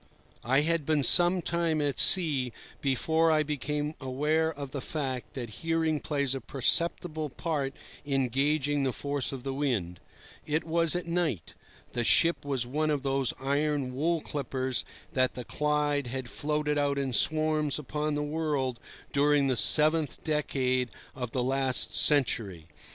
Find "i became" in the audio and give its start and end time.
3.31-3.93